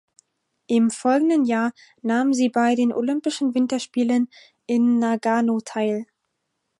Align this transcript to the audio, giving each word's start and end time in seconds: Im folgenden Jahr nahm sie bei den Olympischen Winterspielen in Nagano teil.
Im 0.65 0.89
folgenden 0.89 1.45
Jahr 1.45 1.73
nahm 2.01 2.33
sie 2.33 2.49
bei 2.49 2.73
den 2.73 2.91
Olympischen 2.91 3.53
Winterspielen 3.53 4.29
in 4.65 4.97
Nagano 4.97 5.59
teil. 5.63 6.07